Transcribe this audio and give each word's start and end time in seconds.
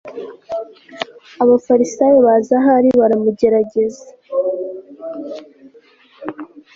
abafarisayo 1.43 2.17
baza 2.25 2.55
aho 2.59 2.69
ari 2.77 2.89
baramugerageza 2.99 4.05